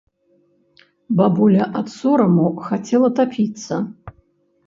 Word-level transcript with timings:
Бабуля 1.17 1.67
ад 1.81 1.91
сораму 1.97 2.47
хацела 2.69 3.09
тапіцца. 3.19 3.75